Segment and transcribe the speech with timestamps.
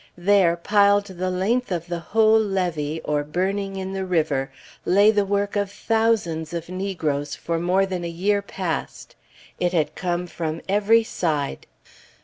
[0.17, 4.49] There, piled the length of the whole levee, or burning in the river,
[4.83, 9.15] lay the work of thousands of negroes for more than a year past.
[9.59, 11.67] It had come from every side.